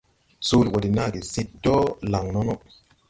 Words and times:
Soole 0.47 0.69
ɓɔ 0.73 0.79
de 0.83 0.89
naage 0.95 1.19
sid 1.33 1.47
dɔɔ 1.63 1.81
laŋ 2.11 2.25
nono. 2.33 2.53